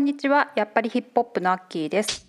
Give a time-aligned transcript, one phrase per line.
[0.00, 2.26] んにちはやっぱりヒップホップのアッキーです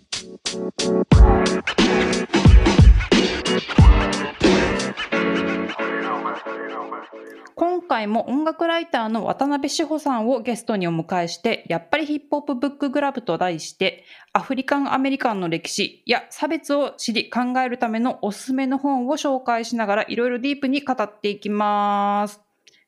[7.55, 14.03] 今回も音楽ライターの渡辺志保さんをゲストにお迎えしてやっぱりヒップホップブックグラブと題して
[14.33, 22.41] アフリカンアメリカンの歴史や差別を知り考えるためのおすすめの本を紹介しながらいろいろディープに語っていきます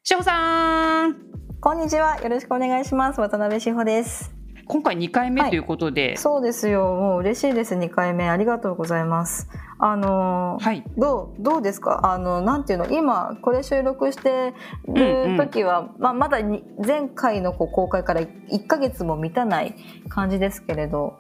[0.04, 1.18] 志保さん
[1.62, 2.20] こんにちは。
[2.22, 3.22] よろしくお願いします。
[3.22, 4.43] 渡辺志保です。
[4.66, 6.84] 今回2回目ということで、そうですよ。
[6.96, 7.76] もう嬉しいです。
[7.76, 8.30] 2回目。
[8.30, 9.50] ありがとうございます。
[9.80, 12.12] あのーはい、どう、どうですか？
[12.14, 12.90] あの、なんていうの？
[12.90, 14.54] 今、これ収録して
[14.88, 19.76] る時は、まあ、まだに前回のこう公開から1ヶ月も満たない
[20.10, 21.18] 感じですけれど、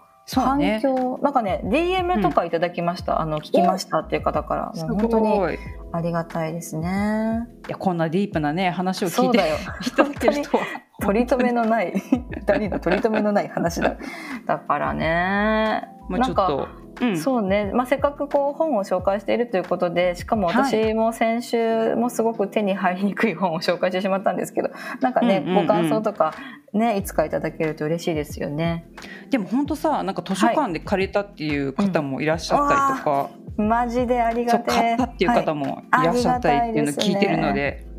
[0.57, 3.19] ね反響、なんかね、DM とかいただきました。
[3.19, 4.71] あの、聞きましたっていう方から。
[4.87, 5.57] 本当に
[5.91, 7.45] ありがたいですね。
[7.67, 9.57] やこんなディープなね話を聞いうてそだよ。
[9.85, 10.63] いただけるとは
[11.01, 11.93] 取り留めのない
[12.31, 13.95] 二人の取り留めのない話だ。
[14.45, 15.87] だからね。
[16.09, 16.67] もうちょっと
[17.01, 17.17] うん。
[17.17, 24.69] そうね、まあ、せっかくこう本を紹介しているということでしかも私も先週もすごく手に入りにくい本を紹介してしまったんですけど
[25.01, 26.33] なんかね、うんうんうんご感想とか
[26.73, 28.85] ねいつかいただけると嬉しいですよね。
[29.29, 37.92] でも本当さなんか図書館で借りたっていう方もいらっしゃったりとか、マジでありがてえ買ったっていう方もいらっしゃったりっていうのを聞いてるので、は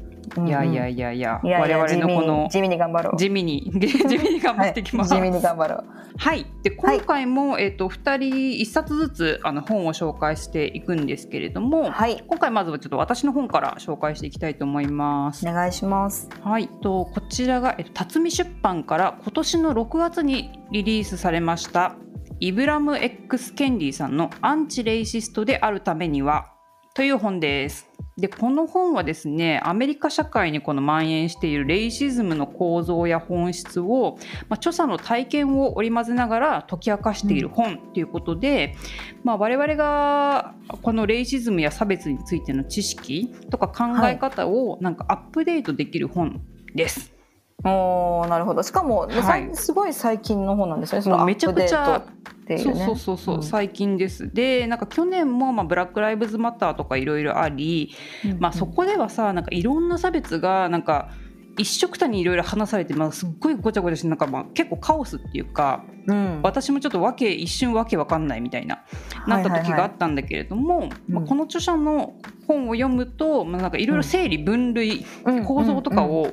[0.46, 3.16] いやいやいいやいや我々のこの地味に頑張ろう。
[3.16, 3.86] 地味に 地
[4.18, 5.12] 味に頑張っていきます。
[5.12, 5.84] はい、地味に頑張ろう。
[6.16, 12.22] はい、で今回も、えっ、と二人一冊ずつあの本を紹介していくんですけれども、はい。
[12.26, 15.48] 今回まずはちょっと私の本から紹介していきたいと思います。
[15.48, 16.28] お願いします。
[16.42, 21.96] はい、とこちらが、えっと、辰巳出版から今年の6月にリリースされました
[22.40, 26.52] イブラム X ケンディさんの「アンチ・レイシストであるためには」
[26.94, 27.93] という本です。
[28.16, 38.76] でこの本はですねアメリカ社会にこの蔓延しているレイシズムの構造や本質を、まあ、著者の体験を織り交ぜながら解き明かしている本ということで、
[39.24, 46.40] まあ、我々がこのレイシズムや差別についての知識とか考え方をなんかアップデートできる本
[46.74, 47.13] です。
[47.62, 48.62] おーなるほど。
[48.62, 49.48] しかも、ねはい。
[49.54, 52.84] さすごい最近の本なんですよねめちゃくちゃアップデートっていそううね。
[52.84, 53.42] そうそうそう、うん。
[53.42, 54.32] 最近です。
[54.32, 57.94] でなんか去年も、まあ、ブラック・ライブズ・マターとかいろいろあり、
[58.38, 61.10] まあ、そこではさなんかいろんな差別がなんか
[61.56, 66.40] 一緒くたにいろいろ話されて、まあ、すっごいごちゃごちゃしてなんかまあ結構カオスっていうかうん。
[66.42, 68.84] 私もちょっとわけ一瞬わけわかんないみたいな
[69.26, 71.26] なった時があったんだけれども、まあ、うん。
[71.26, 72.14] この著者の
[72.46, 75.06] 本を読むと、まあ、なんかいろいろ整理分類、
[75.46, 76.28] 構造とかを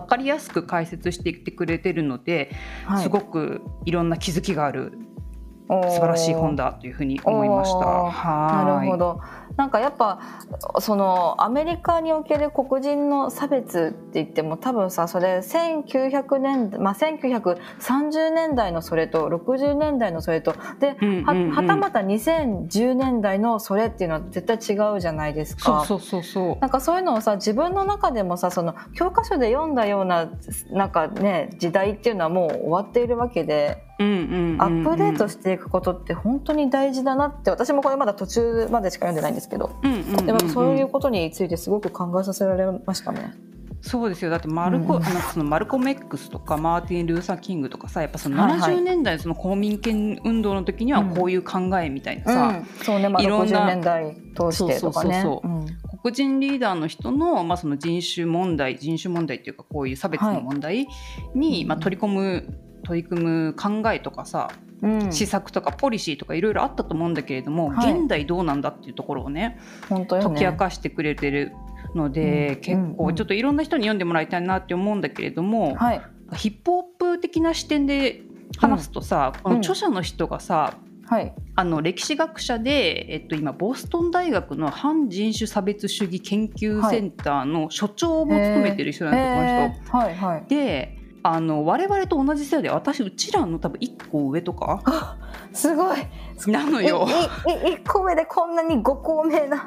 [0.00, 2.50] 分かりやすく解説していってくれてるので、
[3.02, 4.98] すごくいろんな気づきがある
[5.68, 7.78] 素晴らしい本だだというふうに思いました。
[7.78, 9.20] ないるほど
[9.56, 10.20] なんかやっぱ
[10.80, 25.84] そのアメリカにおける黒人の差別って言っても多分さそれ1900年代、まあ、1930年代のそれと60年代のそれとで、うんうんうんははたまた2010年代のそれっていうのは絶対違うじゃないですか。
[25.86, 26.58] そうそうそうそう。
[26.60, 30.30] なんかそういうのをさ自分の中でもさその教科書で読んだような
[30.70, 40.26] なんかね時代っていうのはもう終わっているわけで、うんうんうんうんアップデートしていくことって本当に大事だなって私もこれまだ途中までしか読んでないんですけど、うんうんうんうん。
[40.26, 43.34] でもそういうことについてすごく考えさせられましたね。
[43.82, 44.30] そうですよ。
[44.30, 45.02] だってマルコ、うん。
[45.04, 48.76] そのマルコム X とかマーティン・ルーサー・キングとかさやっぱそのはいはい。
[48.76, 55.22] 70年代のその公民権運動の時にはこういう考えみたいなさ、うん、そうね、まあ、いろんな60年代通してとかね。
[55.22, 55.54] そうそうそうう。
[55.64, 55.66] ん
[56.02, 60.86] 黒人リーダーの人の,、まあその人種問題人種問題っていうかこういう差別の問題
[61.34, 64.50] に、まあ、取り込む取り組む考えとかさ、
[64.82, 67.92] うん、施策とかポリシーとかいろいろあったと思うんだけれども、はい。
[67.92, 70.28] 現代どうなんだっていうところをね本当よね。
[70.28, 71.52] 解き明かしてくれてる
[71.94, 76.02] ので、うん結構ちょっといろんな人に読んでもらいたいなって思うんだけれども、はい、
[76.34, 78.22] ヒップホップ的な視点で
[78.58, 80.74] 話すとさ、この著者の人がさ、
[81.08, 90.06] はい、あの歴史学者で、えっと、今ボストン大学の反人種差別主義研究センターの所長も務めてる人なんですよ、この人。
[90.06, 90.44] はいはい。
[90.48, 90.98] で
[91.28, 95.16] あの我々と同じ世代で私うちらの多分1個上とか
[95.52, 95.98] すごい。
[96.46, 97.08] なのよ。
[97.48, 99.66] いいい一個目でこんなにご高名な？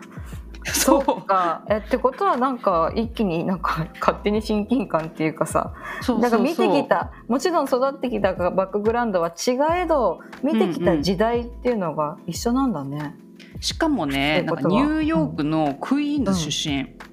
[0.64, 1.66] そ そうか。
[1.70, 13.16] えってことはなんか一気になんか勝手に親近感っていうかさ、そうなんか見てきたもちろん育ってきたバックグラウンドは違えど見てきた時代っていうのが一緒なんだね。
[13.60, 17.09] しかもねそういうことはなんかニューヨークのクイーンズ出身、ああ。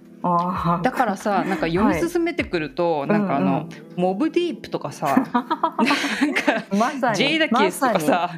[0.82, 3.69] だからさ なんか読み進めてくると、なんかあの、うんうん。
[3.96, 5.52] モブディープとかさ なんか
[6.76, 7.17] まさに。
[7.17, 8.31] ジェイダケースとかさ、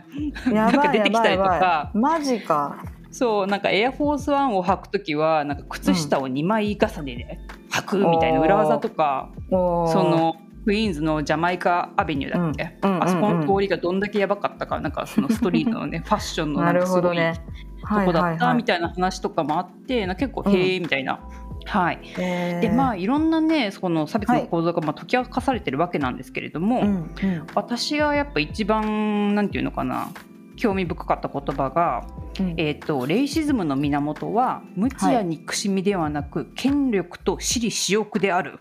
[0.46, 1.90] まなんか出てきたりとか。
[1.94, 2.76] マジか。
[3.10, 7.38] そうなんかエアフォースワンを履くときはなんか靴下を2枚重ねで
[7.72, 9.88] 履くみたいな裏技とか、おー。
[9.88, 12.90] そのクイーンズのジャマイカアベニューだっけ、うん。
[12.90, 13.04] うんうんうん。
[13.04, 17.16] あそこの通りがどんだけやばかったかなんかそのストリートのね ファッションのななんるかすごい。
[17.16, 21.20] とこだったみたたいな話とかもあって、な結構うんへえみたいな。
[21.68, 27.46] はい、いでまあいろんなねその差別の構造がまあ解き明かされてるわけなんですけれども、うんうん。
[27.54, 30.10] 私がやっぱ一番なんていうのかな
[30.56, 32.06] 興味深かった言葉が、
[32.40, 32.54] うん。
[32.56, 38.58] えー、とレイシズムの源は無知や憎しみではなく、権力と私利私欲である。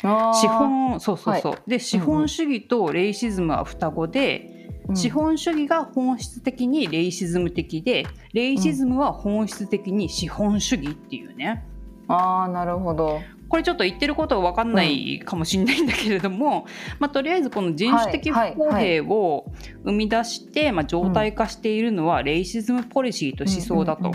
[0.00, 0.06] 資
[0.46, 4.96] 本そうそうそう、で資本主義とレイシズムは双子で、うん。
[4.96, 11.66] 資本主義が本質的にレイシズム的でレイシズムは本質的に資本主義っていうね、
[12.08, 13.20] あーなるほど。
[13.48, 16.66] これちょっと言ってることは分かんないかもしれないんだけれども、
[16.98, 19.46] まあ、とりあえずこの人種的不はい公平を
[19.84, 24.12] 生み出して、まあ、常態化しているのはレイシズムポリシーと思想だと。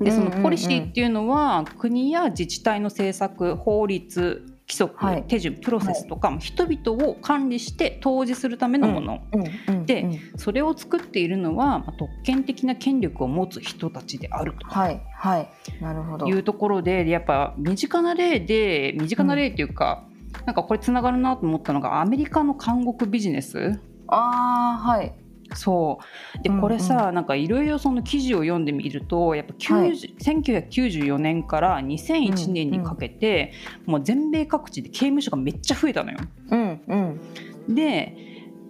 [0.00, 5.24] でそのポリシーっていうのは国や自治体の政策法律規則、はい。
[5.28, 9.74] 手順プロセスとか、人々を管理して統治するためのもの、うん。
[9.74, 9.86] うん。
[9.86, 10.18] でうん。
[10.36, 14.66] それを作っているのは、まあ、特権的な権力を持つ人たちであると。
[14.66, 15.00] はい。
[15.14, 15.48] はい。
[15.80, 16.26] なるほど。
[16.26, 20.02] いうところでやっぱ身近な例で身近な例っていうか、
[20.44, 23.78] なんかこれつながるなと思ったのがアメリカの監獄ビジネス。
[24.08, 25.12] ああはい。
[25.56, 25.98] そ
[26.38, 26.42] う。
[26.42, 26.60] でうんうん。
[26.62, 33.52] これさ、なんかいろいろその記事を読んでみるとやっぱ90 1994年から2001年にかけて、
[33.86, 36.18] もう全米各地で刑務所がめっちゃ増えたのよ。
[36.50, 37.74] うんうん。
[37.74, 38.16] で、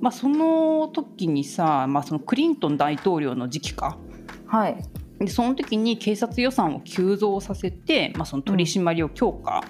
[0.00, 3.98] まあ、その時にさ、まあ、そのクリントン大統領の時期か。
[4.46, 4.76] はい。
[5.18, 9.64] でその時に警察予算を急増させて、まあ、その取り締まりを強化、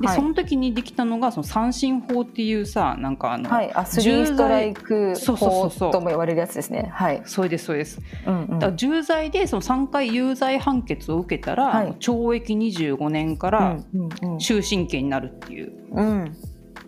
[0.00, 0.16] ではい。
[0.16, 3.72] その時にできたのがその三振法っていうさなんかあの、はい。
[3.72, 5.88] あスリーストライクそうそうそうそう。
[5.88, 6.90] 法とも言われるやつですね。
[6.92, 7.22] はい。
[7.24, 8.00] そうですそうです。
[8.26, 8.58] うんうん。
[8.58, 11.92] だから重罪でその3回有罪判決を受けたら、はい。
[11.94, 14.38] 懲役25年からうんうん。
[14.38, 15.72] 終身刑になるっていう。
[15.92, 16.36] うん。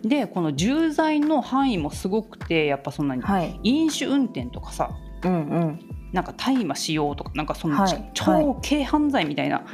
[0.03, 3.21] でこの重罪の範囲もすごくてやっぱそんなに。
[3.21, 3.59] はい。
[3.63, 4.89] 飲酒運転とかさ。
[5.23, 5.79] うんうん
[6.11, 9.65] なんか大麻使用とかなんかその、はい超軽犯罪みたいな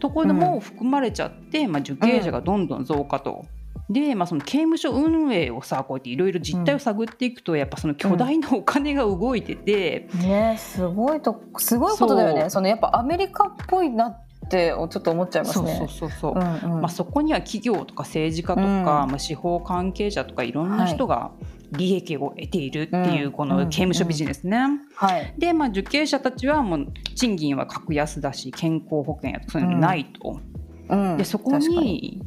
[0.00, 3.46] ところでも含まれちゃって、まあ、受刑者がどんどん増加と。
[3.90, 12.50] で、まあ、その刑務所運営をさこうやっていろいろ実態を探っていくと、やっぱその巨大なお金が動いてて、ねすごいとすごいことだよね。
[12.50, 15.76] そのやっぱアメリカっぽいなってちょっと思っちゃいますね。
[15.76, 16.80] そうそうそう、うんうん。
[16.80, 18.84] まあ、そこには企業とか政治家とか、うん。
[18.84, 21.32] まあ、司法関係者とかいろんな人が
[21.76, 24.58] 利益を得ているっていうこの刑務所ビジネスね。
[24.94, 25.34] はい。
[25.38, 30.40] で、まあ、受刑者たちはもう賃金は格安だし健康保険やそういうのないと。
[30.88, 32.20] うんでそこに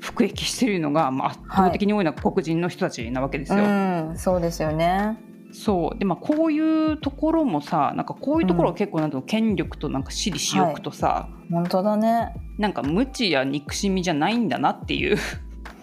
[0.00, 3.64] 服役しているのが、まあ、圧倒的に多いのは黒人の人たちなわけですよ。
[3.64, 5.18] うん、そうですよね。
[5.52, 12.34] そうでまあ、こういうところもさなんかこういうところは結構なんていうの権力となんか私利私欲とさ、本当だね。
[12.58, 15.16] なんか無知や憎しみじゃないんだなっていう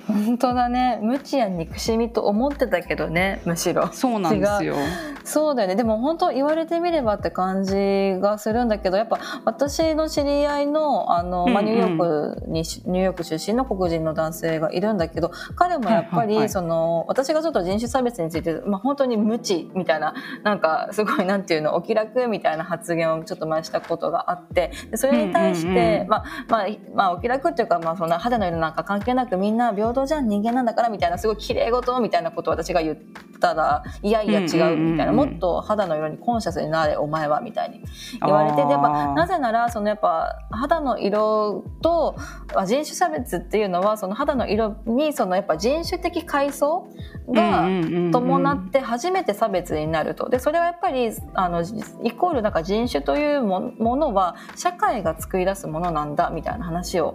[0.08, 1.00] 本当だね。
[1.02, 3.88] 無知や憎しみと思ってたけどね、むしろ。
[3.94, 4.76] そうなんですよ。
[5.24, 5.76] そうだよね。
[5.76, 20.14] でも本当言われてみればって感じがするんだけど、やっぱ私の知り合いのあの、まあニューヨークにしニューヨーク出身の黒人の男性がいるんだけど、彼もやっぱり、はいはいはいその私がちょっと人種差別について、まあ本当に無知みたいな
[20.44, 32.98] なんかすごいなんていうのお気楽みたいな発言をちょっと前したことがあって、でそれに対して、うんうんうんまあまあまあお気楽っていうかまあそんな肌の色なんか関係なくみんな平等じゃん人間なんだからみたいなすごい綺麗事みたいなことを私が言っ
[33.40, 37.82] たらいやいや違うみたいな、もっと肌の色にコンシャスになれお前はみたいに
[38.22, 42.15] 言われてでやっぱなぜならそのやっぱ肌の色と
[42.56, 46.88] あ人種差別っていうのはその肌の色にそのやっぱ人種的階層
[47.29, 47.68] が
[48.12, 50.29] 伴って初めて差別になると。
[50.29, 51.63] でそれはやっぱりあの
[52.03, 57.13] イコールなんか人種というもものは社会が作り出すものなんだみたいな話を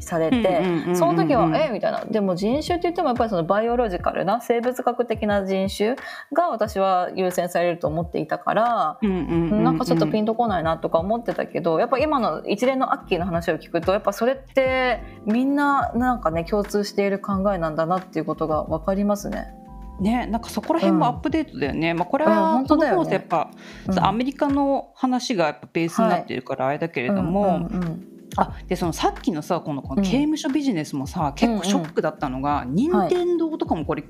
[0.00, 0.62] されて、
[0.94, 2.04] その時は「えみたいな。
[2.04, 5.96] でも人種って言ってもやっぱりそのバイオロジカルな生物学的な人種
[6.32, 8.98] が私は優先されると思っていたから。
[9.02, 19.54] なんかちょっとピンとこないなとか思ってたけどやっぱ今の一連のアッキーの話を聞くとやっぱそれってみんななんかね共通している考えなんだなっていうことが分かりますね。
[20.00, 23.50] ね、なんかそこら辺もアップデートだよね、まあ、これうんは本当だやっぱ、
[23.88, 23.98] うん。
[23.98, 30.04] アメリカの話がやっぱベースになってるからあれだけれども、うんうんうんあでそのさっきのさこのこのうん。
[30.04, 34.04] 刑務所ビジネスもさ、結構ショックだったのが、任天堂とかもこれ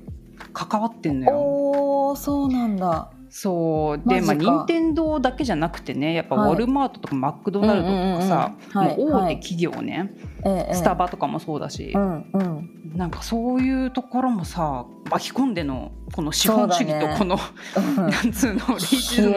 [0.53, 1.37] 関わってんのよ。
[1.37, 3.11] おーそうなんだ。
[3.31, 4.09] そう。
[4.09, 6.51] で、まあ、任天堂だけじゃなくてねやっぱウはい。
[6.53, 8.97] ォルマートとかマクドナルドとかさ、うんうんうんうん。
[8.97, 9.35] もう大はい。
[9.39, 10.11] 手企業ね、
[10.45, 11.91] ええスタバとかもそうだし。
[11.95, 12.69] う、んうん。
[12.95, 17.37] なんかそういうところもさ巻き込んでのこの資本主義とこの、
[17.77, 17.95] うん。
[18.09, 19.35] なんつうのレイシズム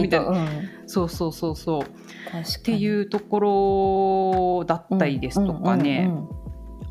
[0.00, 0.26] みたいな、
[0.86, 1.82] そうそうそうそう。
[1.82, 6.10] っていうところだったりですとかね、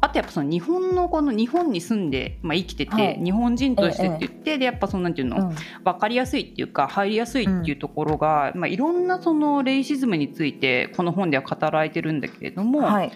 [0.02, 3.22] あとやっぱその日本のこの日本に住んで、まあ、生きてて、はい。
[3.24, 5.56] 日本人としてって言って、でやっぱそのなんていうの、うん。
[5.84, 13.12] 分かりやすいっていうか入りやすいっていうところが、まあ、いろんなそのレイシズムについてこの本では語られてるんだけれども、はい。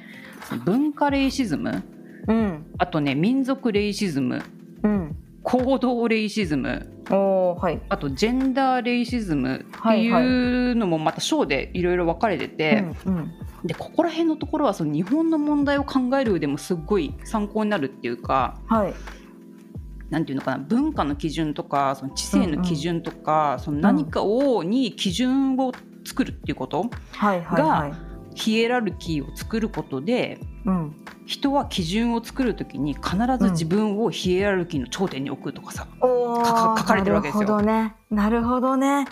[0.66, 1.84] 文化レイシズム
[2.28, 2.66] うん。
[2.78, 4.42] あとね民族レイシズム
[4.84, 5.16] うん
[5.50, 6.92] 行動レイシズム。
[7.10, 7.82] おーはい。
[7.90, 11.98] あとジェンダーレイシズムっていうのもまた章でいろい。
[11.98, 13.32] ろ分かれてて、うんうん。
[13.66, 18.94] でここら辺のところはその日本の問題を考える上でもすっごい参考になるっていうかはい。
[20.12, 25.72] なんていうのかな文化の基準とかその知性の基準とか、その何かをに基準を
[26.06, 28.09] 作るっていうこと、はいはいはい
[28.40, 30.96] ヒエラルキーを作ることでうん。
[31.26, 37.42] 人は基準を作るときに必ず自分をヒエラルキーの頂点に置くとかさ、おーかか書かれてるわけですよ。
[37.42, 37.96] なるほどね。
[38.10, 39.06] なるほどね。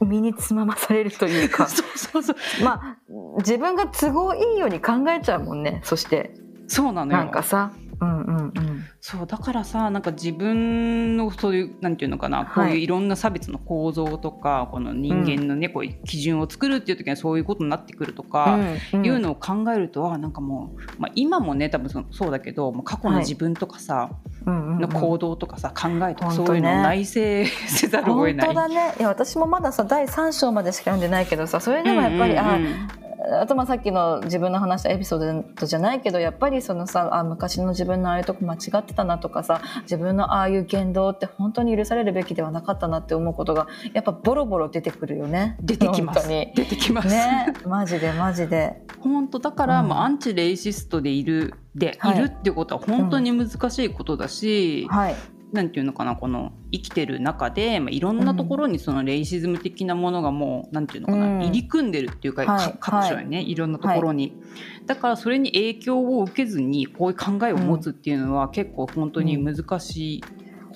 [0.00, 1.66] 身につままされるというか。
[1.68, 2.64] そうそうそう。
[2.64, 2.96] まあ
[3.38, 6.34] 自分が都合いいように考えちゃうもんねそして。
[6.66, 7.18] そうなのよ。
[7.18, 8.84] なんかさうんうんうん。
[9.00, 18.58] そうだからさなんか自分のそういうなんていうのかな、こういういろんな差別の構造とかこの人間のね、こういう基準を作るっていう時にはそういうことになってくるとか、
[18.92, 24.10] うんいうのを考えるとあなんかもう、まあ、今もね多分そそうだけどもう過去の自分とかさ、
[24.46, 24.80] うんうんうん。
[24.80, 27.20] の行動とかさ考えとかそういうのを内省
[27.68, 28.46] せざるを得ない。
[28.46, 28.94] 本当だね。
[28.98, 32.88] いや私もまださ第3章までしか読んでないけどさそれでもやっぱり、うんうんうん。
[32.96, 32.99] あ
[33.40, 45.56] あとまあさっきの自分の話したエピソードじゃないけどやっぱりそのさあ昔の自分のああいうとこ間違ってたなとかさ自分のああいう言動って本当に許されるべきではなかったなって思うことがやっぱボロボロ出てくるよね。
[45.60, 46.28] 出てきます。
[46.28, 47.52] 出てきます、ね。
[47.66, 48.82] マジでマジで。
[49.00, 49.88] 本当だから、うん。
[49.88, 52.18] まあ、アンチレイシストでいるで、はい。
[52.18, 55.14] い、るってことは本当に難しいことだし、はい
[55.52, 61.40] なんていうのかなこの生きてる中で、まあ、いろんなところにそのレイシズム的なものがもうなんていうのかな、うん。
[61.40, 62.72] 入り組んでるっていうか、はい。
[62.72, 64.40] か各所にね、い、ろんなところに、
[64.86, 70.24] だからそれに影響を受けずにこういう考えを持つっていうのは結構本当に難しい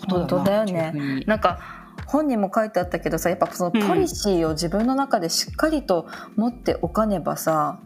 [0.00, 1.60] ことだなっていうふうに、なんか
[2.06, 3.86] 本にも書いてあったけどさやっぱそのうん。
[3.86, 7.80] ポリシーを自分の中でしっかりと持っておかねばさ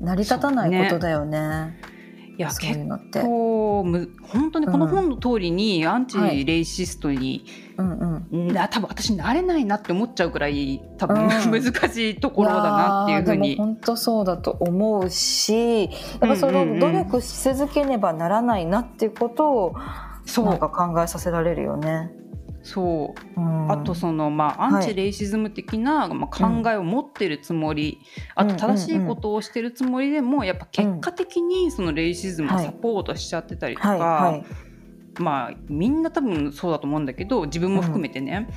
[0.00, 1.80] 成り立たないことだよね
[2.36, 3.20] いやそういうのって。
[3.20, 7.44] 結構む本当にこの本の通りにアンチレイシストに、
[7.76, 8.48] うんうん。
[8.48, 11.28] な多分私なれないなって思っちゃうくらい多分、うん。
[11.28, 13.56] 難しいところだなっていうふうに。
[13.56, 16.78] 本当そうだと思うしやっぱそうんうんうん。
[16.78, 19.74] の努力し続けねばならないなっていうことを
[20.26, 20.46] そう。
[20.46, 22.10] なんか考えさせられるよね。
[22.64, 23.40] そう。
[23.40, 23.70] うん。
[23.70, 28.00] あとそのまあアンチレイシズム的な、まあ、考えを持ってるつもり、
[28.34, 34.00] あと正しいことをしてるつもりでもやっぱ結果的にそのレイシズムをサポートしちゃってたりとか、はい。
[34.00, 34.44] はい。
[35.20, 38.48] まあみんな多分そうだと思うんだけど自分も含めてね、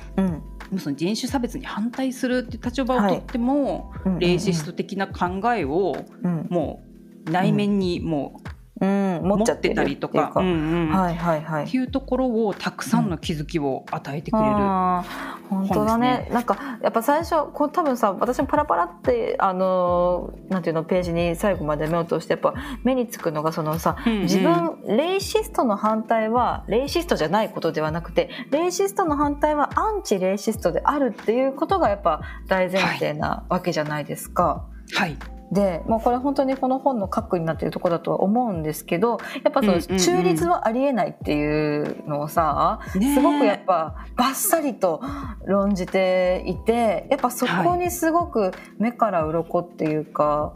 [0.78, 6.46] その人種差別に反対するっていう立場をとっても、うんレイシスト的な考えをうん。
[6.50, 6.82] も
[7.26, 9.84] う内面にもうんう持っ持っちゃっててた。
[9.84, 10.88] りとか、うんうん。
[10.90, 11.64] はいはいはい。
[11.64, 14.48] っていうところをたくさんの気づきを与えてくれる。
[14.50, 16.08] あー本当だね。
[16.14, 22.54] 本ですなんかやっぱ最初こう多分さ私もパラパラってあのなんていうのページに最後まで目を通してやっぱ
[22.84, 24.22] 目につくのがそのさうんうん。
[24.22, 34.64] 自分レイシストの反対はレイシストじゃないことではなくてレイシストの反対はアンチレイシストであるっていうことがやっぱ大前提なわけじゃないですか。
[34.94, 35.16] はい
[35.52, 39.98] で、まあ、これ本当にこの本の核になっているところだとは思うんですけどやっぱそのうんうんうん。
[39.98, 43.14] 中立はありえないっていうのをさ、ねえ。
[43.14, 45.00] すごくやっぱバッサリと
[45.46, 50.52] 論じていてやっぱそこにすごく目から鱗っていうか、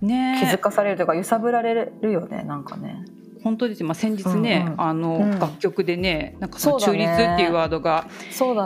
[0.00, 3.04] ね気づかされるというか揺さぶられるよねなんかね。
[3.42, 4.80] 本当ですよ、まあ、先日ね、うんうん。
[4.80, 5.38] あの、うん。
[5.38, 8.08] 楽曲でねなんかその中立っていうワードが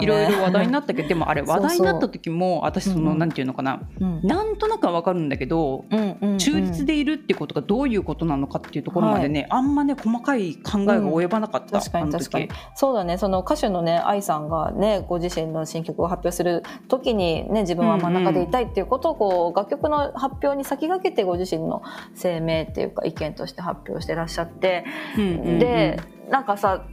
[0.01, 3.19] いろいろ話題になったけど、でもあれ 話題になった時も私その、うんうん。
[3.19, 4.21] なんていうのかなうん。
[4.23, 6.39] なんとなくは分かるんだけど、うんうんうん。
[6.39, 12.49] 中立でいるっていうことがどういうことなのかっていうところまでね、あんまね細かい考えが及ばなかった、確かに確かに。
[12.49, 13.19] 時そうだね。
[13.19, 21.83] その歌手のね愛さんがねご自身の新曲を発表する時にね自分は真ん中でいたいっていうことをこう、楽曲の発表に先駆けてご自身の
[22.21, 24.70] 声明っていうか意見として発表してらっしゃって、
[25.17, 25.59] うんうんうん。
[25.59, 26.85] でなんかさ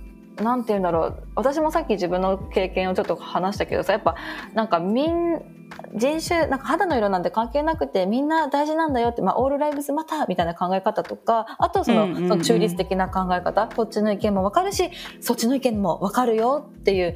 [0.41, 1.23] なんて言うんだろう。
[1.35, 4.15] 私もさっき自分の経験をちょっと話したけどさやっぱ
[4.53, 5.41] なんかみん
[5.95, 12.29] 人種なんか肌の色なんて関係なくてみんな大事なんだよって、まあ、オールライブズマターみたいな考え方とかあとその,、うんうんうん。
[12.29, 14.89] その中立的な考え方こっちの意見も分かるし
[15.21, 17.15] そっちの意見も分かるよっていう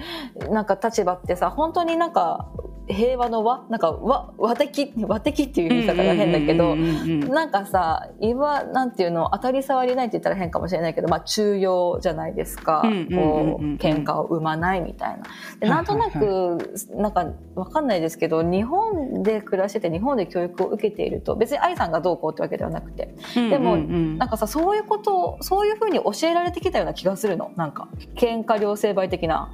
[0.52, 2.50] なんか立場ってさ本当になんか
[2.88, 13.08] 平和の和なんか和和的和的っていう言い方が変だけど、なんかさ今なんていうの当たり障りないって言ったら変かもしれないけど、まあ、中庸じゃないですか、うんうん。
[13.10, 15.24] こう喧嘩を生まないみたいな。
[15.60, 29.52] でなんとなく、なんかわかんないですけど日本で暮らしてて日本で教育を受けていると別に愛さんがどうこうってわけではなくてでもうんうんうんなんかさそういうことをそういうふうに教えられてきたような気がするのなんか喧嘩両成敗的な。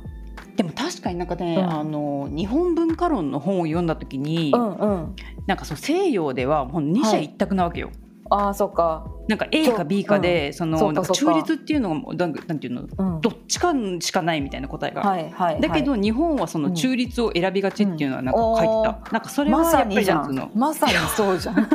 [0.55, 5.15] でも確かになんかね、うんあの日本文化論の本を読んだ時に、うんうん、
[5.45, 7.91] なんかそう西洋ではもう二者一択なわけよ。
[8.29, 9.07] ああそっか。
[9.27, 15.01] なんか A か B かで、そのなんか中立っていうのがもうなんかなんていうのうん、どっちかしかないみたいな答えが。
[15.01, 19.11] はいはいはい、だけど日本はその中立を選びがちっていうのはなんか書いてた。
[19.11, 20.51] なんかそれはやっぱりにじゃんなん。
[20.53, 21.57] まさにそうじゃん、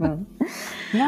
[0.00, 0.26] うん、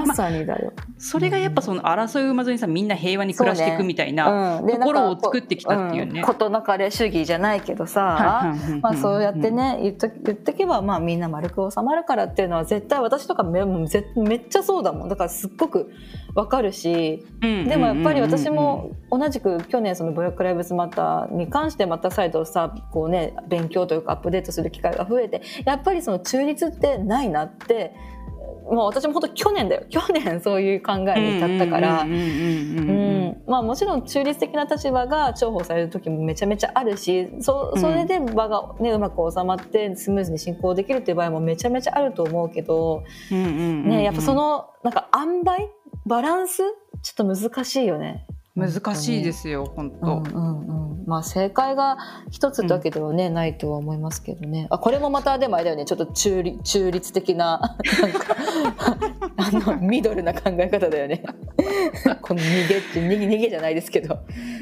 [0.06, 4.60] まさにだよ、それがやっぱその争いを生まずにさみんな平和に暮らしていくみたいな。
[4.60, 6.20] ところを作ってきたっていうね。
[6.20, 6.24] ん。
[6.24, 8.54] 事なかれ主義じゃないけどさ、
[9.00, 15.08] そうやってね言っと言っとけば、まあ、みんな丸く収まるからっていうのは絶対私とかめめっちゃそうだもん。
[15.08, 15.71] だからすっごく
[16.34, 17.68] わかるしうん。
[17.68, 27.94] でもやっぱり私も同じく去年そのブラック・ライブズ・マターに関してまた再度さこうね勉強というかアップデートする機会が増えてやっぱりその中立ってないなって
[28.72, 29.84] もう私も本当去年だよ。
[29.88, 32.06] 去年そういう考えに至ったから。
[33.62, 45.68] もちろん中立的な立場が重宝される時もめちゃめちゃあるしそそれで場が、ねうまく収まってスムーズに進行できるっていう場合もめちゃめちゃあると思うけど、ね、やっぱそのなんか塩梅？
[46.06, 46.62] バランス？
[47.02, 48.26] ちょっと難しいよね。
[48.54, 50.18] 難しいですよ本当。
[50.18, 51.96] うんうんうん、まあ正解が
[52.30, 54.66] 一つってわけではね、ないとは思いますけどね。
[54.70, 55.86] あこれもまたでもあれだよね。
[55.86, 58.36] ちょっと中立中立的ななんか
[59.36, 61.22] あのミドルな考え方だよね。
[62.20, 64.18] この逃げって逃げ逃げじゃないですけど。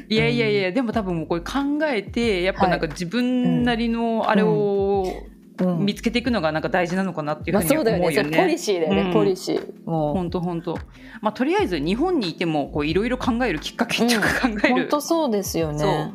[0.07, 8.37] いやいやいやでも多分もうこれ考えてやっぱなんか自分なりのあれをうん見つけていくのがなんか大事なのかなっていうまあ、ふうにそうだよ思うよね。
[8.37, 8.57] ポリね。
[8.57, 9.13] シーだよね、うん。
[9.13, 9.71] ポリシー。
[9.85, 10.77] 本当本当。
[11.21, 14.75] まあとりあえず日本にいてもこういろいろ考えるきっかけっていうか考える。
[14.75, 16.13] 本当そうですよね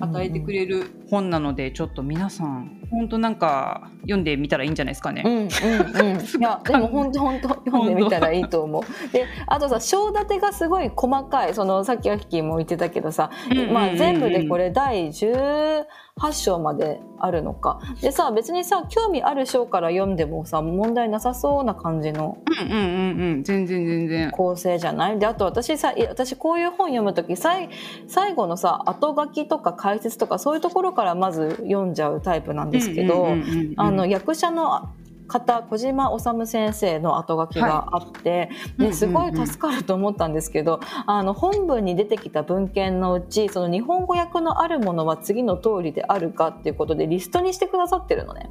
[0.00, 5.22] 与えてくれる本なのでちょっと皆さん本当なんか読んでみたらいいんじゃないですかね。
[5.24, 9.12] うんうんうん、 いやでも本当本当読んでみたらいいと思う。
[9.12, 15.84] であとさ章立てがすごい細かいそのさっきアキキも言ってたけどさ、うんうんうんうんまあ、全部でこれ第18
[16.32, 17.80] 章まであるのか。
[18.00, 24.30] でさ別にさ興味ある章から読んでもさ問題なさそうな感じのうんうんうんうん全然全然。
[24.30, 25.18] 構成じゃない？
[25.18, 27.68] であと私さ私こういう本読む時最
[28.06, 33.28] 最後のさ後書きとか解説とかそういうところからまず読んじゃうタイプなんですけど。
[34.06, 34.88] 役者の
[35.26, 48.48] 方小島治先生の後書きがあって、うんうんうんですごい助かると思ったんですけど、あの本文に出てきた文献のうちその日本語訳のあるものは次の通りであるかっていうことでリストにしてくださってるのね。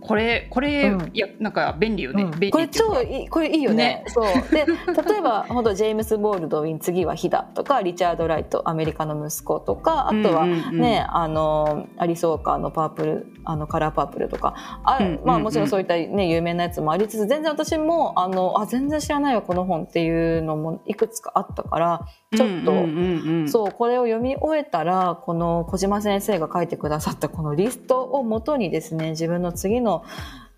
[0.00, 1.10] これこれ、うん。
[1.12, 2.24] いやなんか便利よね。
[2.24, 2.50] うん。
[2.50, 4.04] これ超いいこれいいよね。
[4.08, 4.24] そう。
[4.50, 4.66] で
[5.08, 10.80] 例えば本当ジェームス・ボールドウィン次はヒダとかリチャード・ライトアメリカの息子とかあとはうんうんうん。
[10.80, 14.54] ね、あのアリソーカーのパープルあのカラーパープルとか。
[14.84, 15.20] あ、うんうんうん。
[15.24, 22.72] まあ、もちろんそういった、ね、有名なやつもありつつ全然私もあのあ全然知らないよこの本っていうのもいくつかあったからちょっと。
[22.72, 29.89] うんうんうんうんそうこれを読み終えたらこの小島先生が書いてくださったこのリストをもとにですね自分の次の、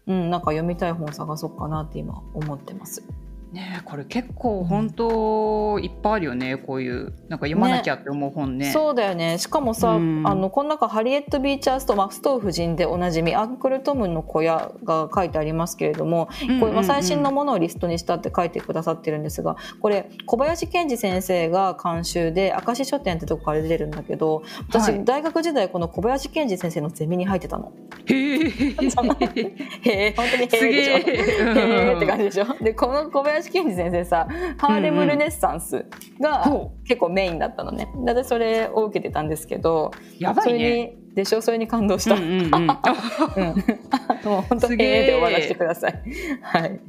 [0.07, 3.03] うん、なんか読みたい本探そうかなって今思ってます。
[3.53, 8.73] ねえこれ結構本当いっぱいあるよねこういうなんか読まなきゃって思う本ね。
[8.73, 16.29] そうだよねしかもさ、うんあのこの中ハリエット・ビーチャースとマストー夫人でおなじみアンクル・トムの小屋が書いてありますけれども、
[16.61, 27.73] これまあ最新のものをリストにしたって書いてくださってるんですがこれ小林健二先生が監修で明石書店ってとこから出てるんだけど私、はい大学時代この小林健二先生のゼミに入ってたの。
[28.07, 28.49] へえ。
[28.49, 30.57] へえ本当にへえでし。
[30.57, 34.27] へーって感じでしょでこの小林健二先生さ
[34.59, 35.87] ハーレム・ルネッサンス
[36.21, 37.89] がほ結構メインだったのね。
[38.05, 40.87] で私それを受けてたんですけどやばそれいね。
[40.87, 41.43] にでしょ？
[41.43, 42.67] それに感動した、うんうんうん
[44.25, 46.03] もう本当にすげーへーで終わらせてください。
[46.43, 46.81] はい。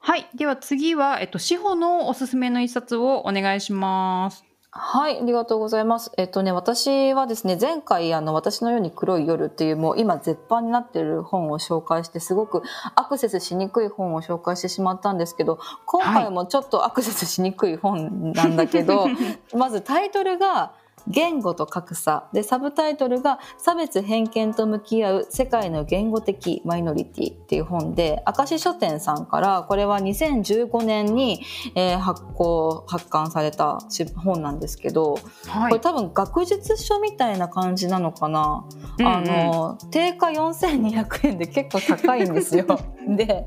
[0.00, 0.26] はい。
[0.34, 4.44] では次はえっと志保のおすすめの一冊をお願いします。
[4.70, 6.12] はい、ありがとうございます。
[6.18, 12.62] えっとね、私はですね、前回、あの、私のように黒い夜っていう、もう今絶版になってる本を紹介して、すごく
[12.94, 19.08] アクセスしにくい本を紹介してしまったんですけど、今回もちょっとアクセスしにくい本なんだけど、
[19.56, 20.72] まずタイトルが、
[21.08, 22.28] 言語と格差。
[22.32, 31.42] でサブタイトルが差別偏見と向き合う世界の言語的マイノリティっていう本で明石書店さんからこれは2015年に、
[31.74, 33.78] えー、発行発刊された
[34.16, 38.64] 本なんですけど、はい、これ多分学術書みたいな感じなのかな、
[38.98, 42.66] うんうん、あの定価4200円で結構高いんですよ。
[43.08, 43.46] で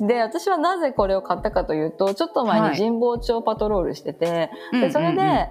[0.00, 5.48] で私はなぜこれを買ったかというとちょっと前に神保町パトロールしてて、はい、でそれで、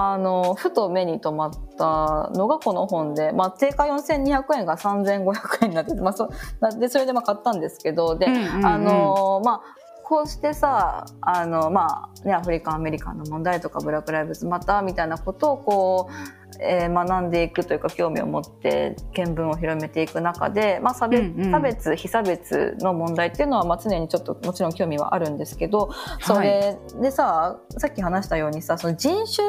[0.00, 6.30] あのふと目に留まったのがこの本で、まあ、定価4200円が3500円になってまあ、そ
[6.78, 25.90] でそれでまあ買ったんですけどで、あのまあこうしてさあの、まあね、アフリカンアメリカンの問題とかブラック・ライブズまたみたいなことをこう、えー、学んでいくというか興味を持って見聞を広めていく中で、まあ、差別うんうん、差別非差別の問題っていうのは、まあ、常にちょっともちろん興味はあるんですけど
[26.22, 29.46] それでさ、はい、さっき話したようにさその人種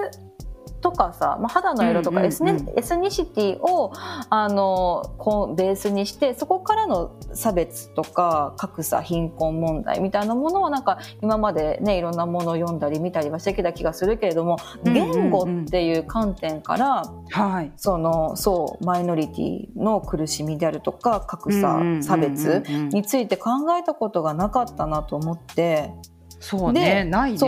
[0.82, 2.44] とかさ、まあ、肌の色とかエス,、
[2.76, 3.92] エスニシティを
[4.30, 22.64] あのこうベースにしてそこからの差別とか格差貧困問題みたいなものをなんか今までねいろんなものを読んだり見たりはしてきた気がするけれども、言語っていう観点から、はい、そのそうマイノリティの苦しみであるとか格差、差別
[22.94, 25.92] について考えたことがなかったなと思って。
[26.40, 27.38] そうね、ないね。
[27.38, 27.48] そ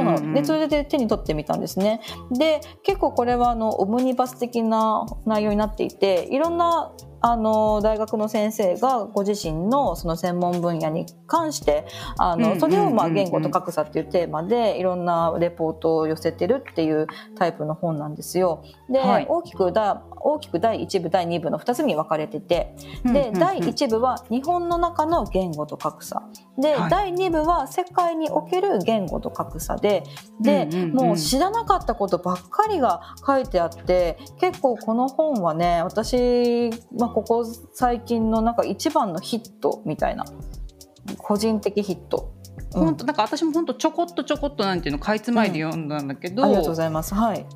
[0.00, 0.34] う、なの。
[0.34, 2.00] で、それで手に取ってみたんですね。
[2.36, 6.92] で、結構これはあのオムニバス的な内容になっていて、いろんな
[7.26, 11.86] あの大学の先生がご自身のその専門分野に関して
[12.18, 18.62] あのそれをまあ言語と格差っていうテーマでいろんなレポートを寄せてるっていうタイプの本なんですよ。
[18.90, 26.22] で、はい、大きくだ大きく第1部第2部の2つに分かれててで、第1部は日本の中の言語と格差。
[26.58, 30.04] で、はい、第2部は世界における言語と格差で
[30.40, 40.24] で、もう知らなかったことばっかりが書いてあって結構この本はね私、まあ、ここ最近のなんか一番のヒットみたいな。
[41.18, 42.32] 個人的ヒット。
[42.72, 47.14] 本当なんか私も本当ちょこっとちょこっとなんていうのかいつまいで読んだんだけど、うん、ありがとうございます。
[47.14, 47.46] はい。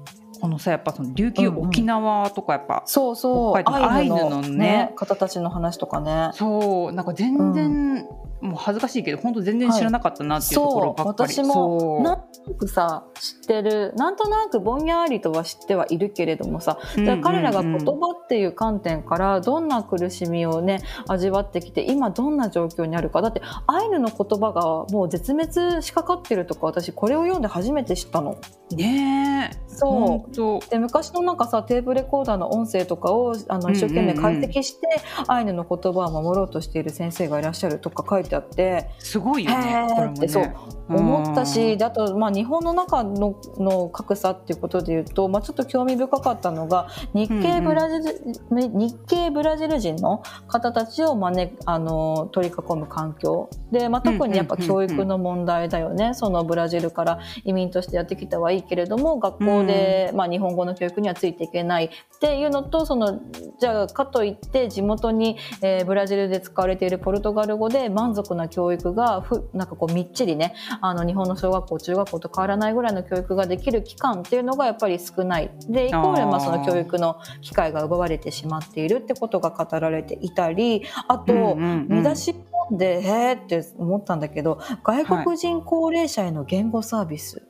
[0.40, 2.84] このさやっぱその琉球沖縄とかやっぱ、うんう。
[2.84, 6.30] ん、そうそうアイヌのね、ね、方たちの話とかね。
[6.34, 6.92] そう。
[6.92, 8.06] なんか全然、
[8.40, 28.38] もう恥ずかしいけど本当全然知らなかったなっていうところばっかり、はい、私もなんとなくさ知ってるなんとなくぼんやりとは知ってはいるけれどもさ、うんうん、彼らが言葉っていう観点からどんな苦しみをね味わってきて今どんな状況にあるかだってアイヌの言葉がもう絶滅しかかってるとか私これを読んで初めて知ったの。
[28.70, 30.70] ねそう。
[30.70, 34.86] で昔のなんかさテープレコーダーの音声とかをあの一生懸命解析して、
[35.18, 38.90] うんうん、アイヌの言葉を守ろうとしている先生がいらっしゃるとか書いてあって。
[38.98, 40.28] すごいよねこれもね。
[40.28, 40.52] そう
[40.88, 53.50] 思ったしであと、まあ、日本の中のの格差っていうことでいうと、まあ、ちょっと興味深かったのが日系ブラジル、うんうん、日系ブラジル人の方たちを、まあね、あの取り囲む環境。
[53.70, 63.20] で、まあ、特にやっぱ教育の問題だよね、そのブラジルから移民としてやってきたはいいけれども学校で、まあ、日本語の教育にはついていけないっていうのとその
[63.60, 75.50] じゃあかといって地元に、えー、ブラジルで使われているポルトガル語で満足な教育がふなんかこうみっちりねあの日本の小学校中学校と変わらないぐらいの教育ができる期間っていうのがやっぱり少ない。
[75.68, 82.34] でイコールまあその教育の機会が奪われてしまっているってことが語られていたりあと、見出し
[82.70, 87.48] でへーって思ったんだけど外国人高齢者への言語サービス、はい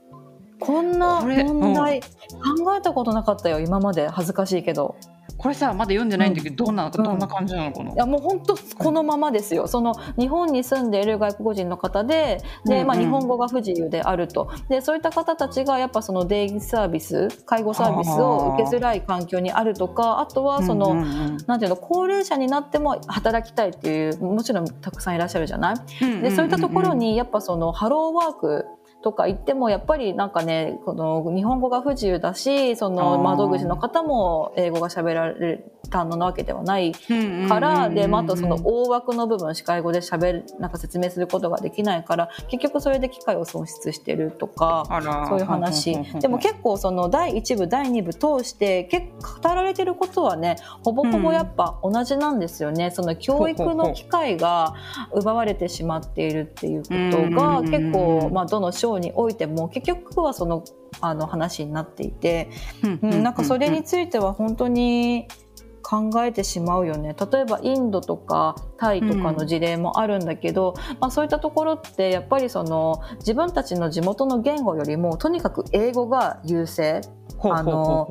[0.61, 4.09] こんな問題、うん、考えたことなかったよ今まで。
[4.09, 4.97] 恥ずかしいけど
[5.39, 9.69] これさまだ読んでないんだけど、うん、どんなどんな感じなのかな、いやもう本当このままですよ。
[9.69, 14.51] その日本に住んでいる外国人の方でで、まあ、日本語が不自由であると。
[14.69, 20.97] でそういった方たちがやっぱそのデイサービス介護サービスを受けづらい環境にあるとかあとはその、
[21.47, 25.77] なんていうの高齢者になっても働きたいっていうもちろんたくさんいらっしゃるじゃない、
[26.21, 28.65] でそういったところにやっぱそのハローワーク
[29.03, 36.93] とか言ってもやっぱりなんかねこの日本語が不自由だしその窓口の方も英語が喋られる単語なわけではない
[37.49, 44.85] からで、まあ、あとその大枠の部分司会語で喋るなんか説明することができないから結局それで機会を損失してるとか
[45.29, 45.97] そういう話。
[46.21, 49.07] でも結構その第1部第2部通して結
[49.43, 52.91] 構語られてることはねほぼほぼやっぱ同じなんですよね。
[52.91, 54.75] その教育の機会が
[55.15, 60.65] 奪われてしまっているっていうことが結構、まあ、どの章においても結局はその
[61.01, 62.51] あの話になっていて、
[63.03, 65.29] うん、なんかそれについては本当に
[65.83, 67.15] 考えてしまうよね。
[67.33, 77.01] 例えばインドとかタイとかの事例もあるんだけど、うん、まあ、そういったところってやっぱりその自分たちの地元の言語よりもとにかく英語が優勢
[77.41, 78.09] あの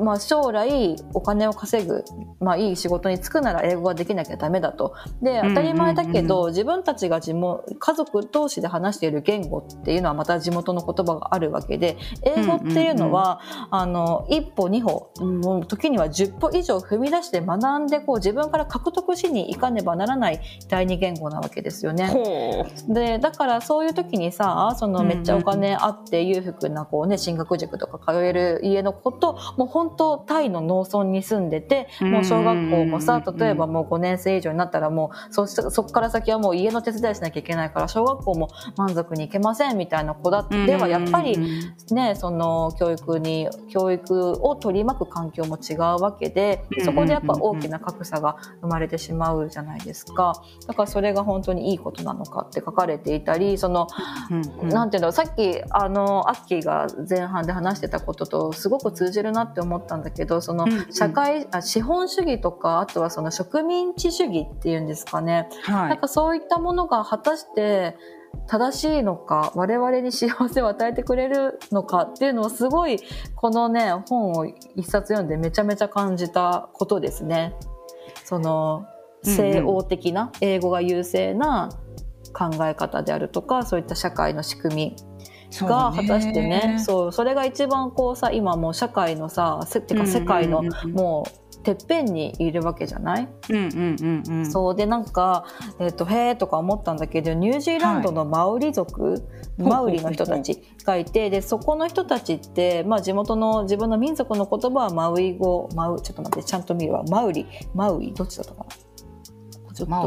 [0.00, 2.04] まあ、将来お金を稼ぐ、
[2.40, 4.94] まあ、いい仕事に就くなら英語ができなきゃダメだと。
[5.22, 22.14] で当たり前だけど、自分たちが地元家族同士で話している言語っていうのはまた地元の言葉があるわけで英語っていうのは、あの一歩二歩もう時には10歩以上踏み出して学んでこう自分から獲得しに行かねばならない第二言語なわけですよね。
[22.88, 41.38] でだからそういう時にさそのめっちゃお金あって裕福なこう、ね、進学塾とか通える家の子ともう本当タイの農村に住んでてもう小学校もさ例えばもう5年生以上になったらもうそそこから先はもう家の手伝いしなきゃいけないから小学校も満足に行けませんみたいな子だではやっぱり
[41.90, 50.32] ねその教育に教育を取り巻く環境も違うわけでそこでやっぱ大きな格差が生まれてしまうじゃないですか。
[50.66, 53.88] だからそれが本当にいいことなのかって書かれていたりその
[54.62, 67.96] なんていうのさっきあのアッキーが前半で話してたこととすごく通じるなって思ったんだけどその社会、あ資本主義とかあとはその植民地主義っていうんですかね、はい、なんかそういったものが果たして
[68.46, 72.98] 正しいのか我々に幸せを与えてくれるのかっていうのをすごい
[73.34, 77.54] このね本を一冊読んでめちゃめちゃ感じたことですね。
[78.24, 78.86] その
[79.22, 81.68] 西欧的な、英語が優勢な
[82.32, 84.96] 考え方であるとかそういった社会の仕組み
[85.60, 95.44] が果たしてねそうそれが一番こうさ今もう社会のさせってか世界のもうてっぺんにいるわけじゃない、うんうんうんうん、そうでなんか、
[95.78, 99.22] えーと、へえとか思ったんだけどニュージーランドのマウリ族、はい、
[99.62, 107.04] マウリの人たちがいてでそこの人たちって、まあ、地元の自分の民族の言葉はマウイ語マウちょっと待ってちゃんと見るわ。
[107.10, 109.74] マウリマウイどっちだったかな？
[109.74, 109.86] ちょっと。
[109.86, 110.04] マ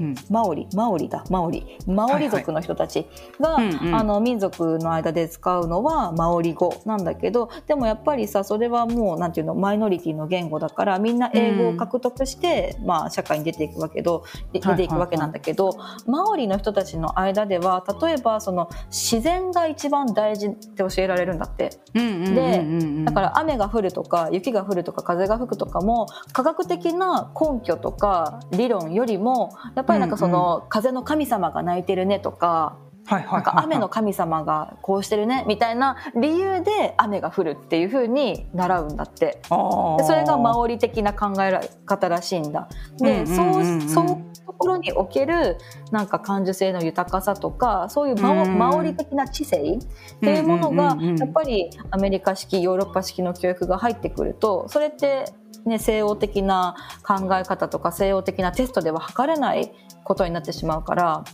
[0.00, 1.24] オリマオリだ。
[1.30, 1.78] マオリ。
[1.86, 3.06] マオリ族の人たち
[3.40, 21.70] が、はいはい、あの民族の間で使うのはマオリ語なんだけどでもやっぱりさそれはもうなんていうのマイノリティの言語だからみんな英語を獲得して、うん、まあ、社会に出ていくわけど出ていくわけなんだけど、はいはいはい、マオリの人たちの間では例えばその自然が一番大事って教えられるんだって。
[21.94, 32.76] でだから雨が降るとか雪が降るとか風が吹くとかも科学的な根拠とか理論よりもやっぱりなんかその、風の神様が泣いてるねとか、
[33.10, 39.40] なんか雨の神様がこうしてるねみたいな理由で雨が降るっていうふうに習うんだって。
[39.40, 42.68] でそれがマオリ的な考え方らしいんだ。
[42.98, 44.06] で、そうそう
[44.44, 45.56] ところにおける
[45.90, 55.26] なんか感受性の豊かさとかそういうマオ,、マオリ的な知性っていうものがやっぱりアメリカ式ヨーロッパ式の教育が入ってくるとそれって
[55.66, 59.72] ね、西欧的な考え方とか西欧的なテストでは測れない
[60.04, 61.24] ことになってしまうから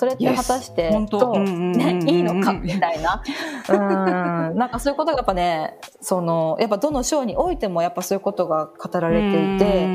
[0.00, 3.22] それって果たしてどう、ね、いいのか みたいな。
[3.68, 4.56] うん。
[4.56, 9.86] なんかそういうことがやっぱねそのやっぱどの章においてもやっぱそういうことが語られていて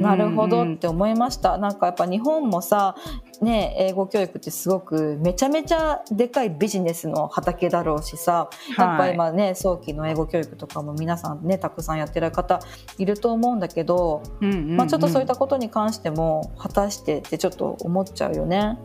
[0.00, 1.58] なるほどって思いました。
[1.58, 2.94] なんかやっぱ日本もさ
[3.40, 8.50] ね英語教育ってすごくめちゃめちゃでかいビジネスの畑だろうしさ。
[8.78, 12.60] やっぱ今ね早期の英語教育とかも皆さんねたくさんやってる方
[12.98, 18.78] いると思うんだけど、まあ、ちょっとそういったことに関しても果たしてってちょっと思っちゃうよね。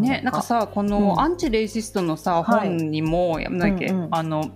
[0.00, 4.50] ね、なんかさこのアンチレイシストのさ、うん、本にも、はい、なんだっけ、うんうん、あの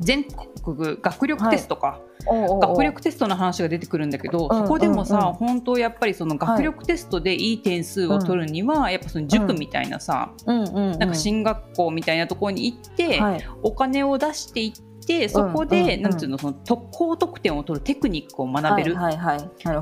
[0.00, 18.96] 全国学力テストか、はい学力テストの話が出てくるんだけど、そこでもさ、本当やっぱりその学力テストでいい点数を取るには、はい、やっぱその塾みたいなさ、うん、なんか進学校みたいなところに行って、はい、お金を出していって、そこで、なんていうのその高得点を取るテクニックを学べる,、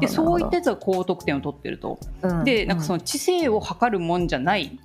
[0.00, 1.98] でそういったやつは高得点を取ってると、
[2.44, 4.78] でなんかその知性を測るもんじゃない、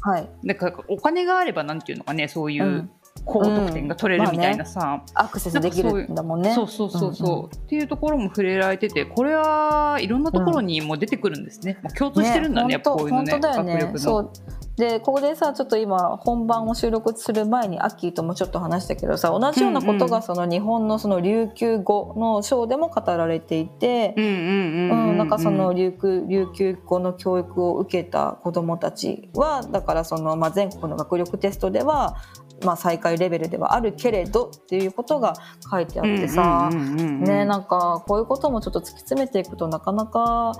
[0.00, 2.88] はい、なんかお金があればなんていうのかねそういう、
[3.24, 6.54] 高得点が取れるみたいなさ、うんまあね、アクセスできるんだもんね。
[6.54, 13.30] そうそうそうそう、うんうん、っていうところも触れられててこれはいろんなところにも出てくるんですね、うん、まあ、共通してるんだねねやっぱこういうのね。
[13.32, 13.92] 本当だよね。
[13.96, 14.30] そう。
[14.76, 32.16] でここでさちょっと今本番を収録する前にアッキーともちょっと話したけどさ同じようなことがその日本のその琉球語の章でも語られていてなんかその琉球琉球語の教育を受けた子どもたちはだからその、まあ、全国の学力テストでは
[32.64, 35.34] まあ、再開レベルではあるけれどっていうことが
[35.70, 40.52] 書いてあってさ、ねなんかこういうこともちょっと突き詰めていくとなかなか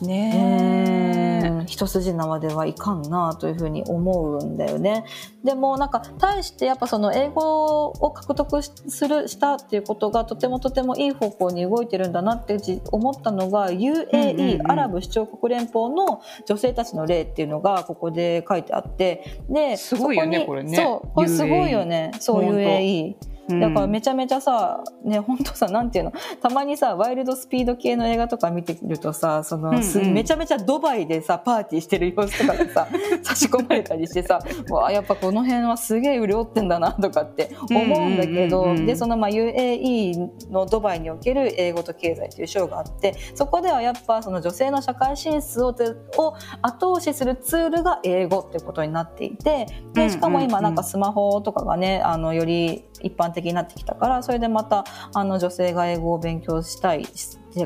[0.00, 5.04] ね一筋縄ではいかんなというふうに思うんだよね。
[5.44, 12.58] でもなんか対してやっぱその英語を獲得するしたっていうことがとてもとてもいい方向に動いてるんだなって
[12.90, 20.76] 思ったのが UAE、アラブ首長国連邦の女性たちの例っていうのがここで書いてあってですごいよねこれね。
[20.76, 23.14] そうこれすごいよねそう UAE。
[23.48, 30.14] だからめちゃめちゃさ、ね、本当さ、なんていうの、たまにさ、ワイルドスピード系の映画とか見てるとさ、その、すうんうん。
[30.14, 32.88] めちゃめちゃドバイでさ、パーティーしてる様子とかがさ、
[33.22, 45.74] 差し込まれたりしてさ、わあ、やっぱこの辺はすげえ潤ってんだなとかって思うんだけど、うんうんうんうんで、そのまあ UAE のドバイにおける英語と経済という賞があって、そこではやっぱその女性の社会進出を
[46.16, 57.06] を後押しするツールが英語ってことになっていて、で、しかも今なんかスマホとかがね、あの、より一般的になってきたから、それでまた、あの、女性が英語を勉強したい、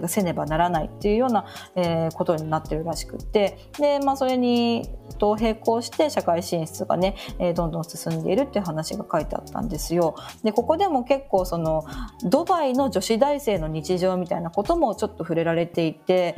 [0.09, 3.59] せねばならないっていうような、えーことになってるらしくって。
[3.79, 10.15] で、まあ、それにと並行して社会進出がね、えーどんどん進んでいるっていう話が書いてあったんですよ。
[10.43, 11.85] でここでも結構その
[12.25, 16.35] ドバイの女子大生の日常みたいなこともちょっと触れられていて、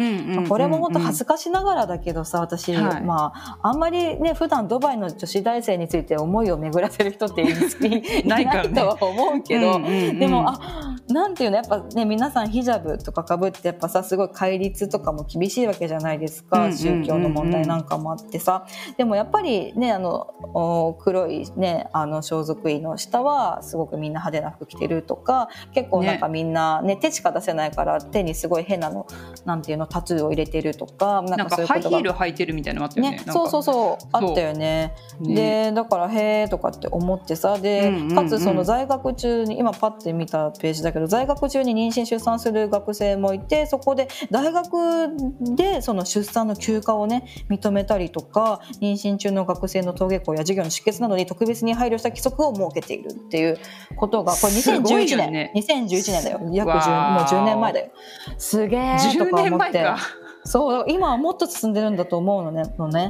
[0.48, 3.02] これも本当恥ずかしながらだけどさ私、はい。
[3.02, 9.80] まああんまりね普段ドバイの女子大生について思いを巡らせる人っていいないかとは思うけど、
[10.18, 18.66] でもあなんていうのやっぱね皆さんヒジャブとかかぶってやっぱさすごい戒律とかも厳しいわけじゃないですか、宗教の問題なんかもあってさ。
[18.96, 29.06] でもやっぱりねあのお黒いねあの装束衣の下はすごくみんな派手な服着てるとか結構なんかみんな、ね手しか出せないから手にすごい変なの
[29.44, 31.96] なんていうのタトゥーを入れてるとかななんかそういうことが。
[31.96, 33.16] ハイヒール履いてるみたいなのあったよね。
[33.16, 34.94] ね、そうそうそうあったよね。
[35.20, 38.14] ねでだからへえとかって思ってさで、うんうんうん。
[38.14, 45.08] かつその在学中に今パッて見たページだけど在学中に妊娠出産する学生もいてそこで大学
[45.56, 53.58] でその出産の休暇をね認めたりとか妊娠中の学生の登下校や授業の出欠などに特別に配慮した規則を設けているっていう
[53.96, 56.40] ことがこれすごい2011年、よね2011年だよ。
[56.52, 57.90] 約わ10もうー10年前だよ。
[58.36, 59.50] すげえと10か思って。
[59.50, 63.08] 年前かそう今はもっと進んでるんだと思うのねのね。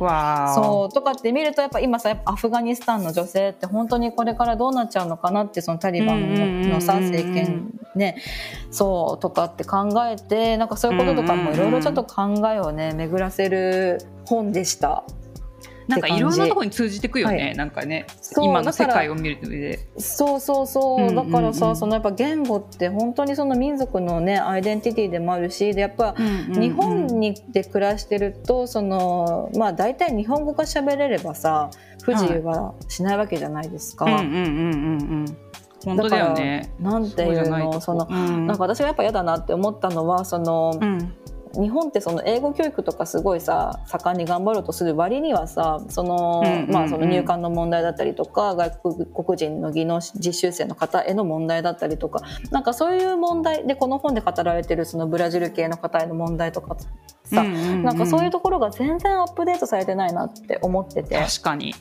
[0.55, 8.17] そうとかって見るとやっぱ今さやっぱアフガニスタンの女性って本当にこれからどうなっちゃうのかなってそのタリバンのさ政権ね
[8.71, 15.05] そうとかって考えてなんかそういうこととかもいろいろちょっと考えをね巡らせる本でした。
[15.87, 19.79] なんかいろんなところに通じてくよね、はなんかね今の世界を見る上で。
[19.99, 21.19] そうそうそう、うんうん。
[21.19, 26.15] うんだからさそのやっぱ言語って本当にその民族のねアイデンティティでもあるしでやっぱ
[26.49, 31.71] 日本にで暮らしてるとそのまあ大体日本語が喋れればさ
[32.03, 34.05] 不自由はしないわけじゃないですか。
[34.07, 35.37] うんうんうんうんうん。
[35.85, 36.73] 本当だよね。
[36.81, 38.47] なんていうのそのうん。
[38.47, 41.15] なんか私がやっぱ嫌だなって思ったのはその、うん
[41.61, 48.73] 日本ってその英語教育とかすごいさ盛んに頑張ろうとする割にはさその、まあ、その入管の問題だったりとか外
[49.25, 56.77] 国人の技能実習生の方への問題だったりとかなんかそういう問題でこの本で語られてるそのブラジル系の方への問題とか
[57.25, 61.17] さ、なんかそういうところが全然アップデートされてないなって思ってて。
[61.17, 61.75] 確かに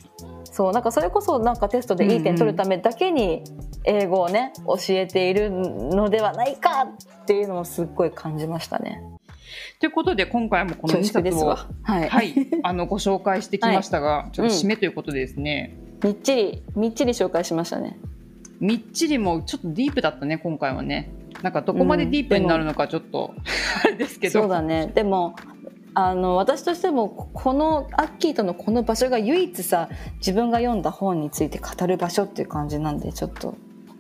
[0.54, 3.44] そうなんかそれこそなんかテストでいい点取るためだけに
[3.86, 6.84] 英語をね教えているのではないか
[7.24, 9.02] っていうのもすっごい感じましたね。
[9.80, 11.58] ということで今回もこの2恐縮で冊を。
[11.84, 12.10] はい。
[12.10, 17.98] はい、あのご紹介してきましたが、 ちょっと締めということでですね、みっちりみっちり紹介しましたね。
[18.60, 21.12] みっちりもちょっとディープだったね今回はね
[21.42, 23.34] なんかどこまでディープになるのかちょっと、
[23.84, 24.92] あれですけどそうだね。
[24.94, 25.36] でも
[25.96, 33.56] あの私としてもここのアッキーとのこの場所が唯一さ自分が読んだ本について語る場所っていう感じなんでちょっと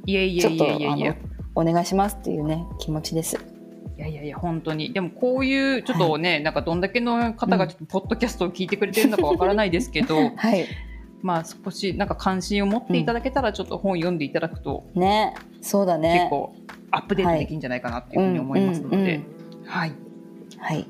[0.05, 3.52] いやいやいちょっとやいやいやあのお願いしますっていうね気持ちです。
[3.97, 10.65] いやいやいや本当にでもこういうちょっとね、なんかどんだけの方がちょっとポッドキャストを聞いてくれてるのかわからないですけどはい。
[11.21, 15.35] まあ少しなんか関心を持っていただけたらちょっと本読んでいただくとね。
[15.61, 16.13] そうだね。
[16.13, 16.55] 結構
[16.91, 19.23] アップデートできるんじゃないかなっていうふうに思いますので、うんうんうん
[19.65, 19.93] はい、
[20.59, 20.87] はい。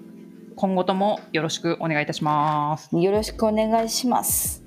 [0.55, 2.95] 今後ともよろしくお願いいたします。
[2.97, 4.63] よろしくお願いします。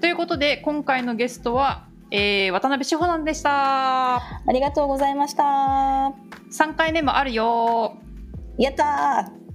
[0.00, 4.16] ということで今回のゲストは、えー、渡辺志保さんでした。
[4.16, 6.12] ありがとうございました。
[6.50, 7.96] 三回目もあるよ。
[8.58, 9.46] やったー